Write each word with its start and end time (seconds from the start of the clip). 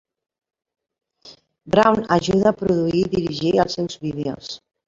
Brown 1.63 2.03
ajuda 2.17 2.49
a 2.49 2.57
produir 2.65 3.05
i 3.05 3.15
dirigir 3.19 3.55
els 3.67 3.81
seus 3.81 4.03
vídeos. 4.09 4.53